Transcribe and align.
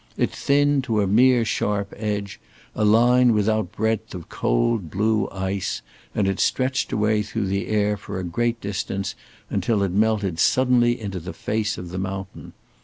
It 0.17 0.31
thinned 0.31 0.83
to 0.85 1.01
a 1.01 1.05
mere 1.05 1.45
sharp 1.45 1.93
edge, 1.95 2.39
a 2.73 2.83
line 2.83 3.33
without 3.33 3.71
breadth 3.71 4.15
of 4.15 4.29
cold 4.29 4.89
blue 4.89 5.29
ice, 5.29 5.83
and 6.15 6.27
it 6.27 6.39
stretched 6.39 6.91
away 6.91 7.21
through 7.21 7.45
the 7.45 7.67
air 7.67 7.97
for 7.97 8.17
a 8.17 8.23
great 8.23 8.59
distance 8.59 9.13
until 9.51 9.83
it 9.83 9.91
melted 9.91 10.39
suddenly 10.39 10.99
into 10.99 11.19
the 11.19 11.33
face 11.33 11.77
of 11.77 11.89
the 11.89 11.99
mountain. 11.99 12.53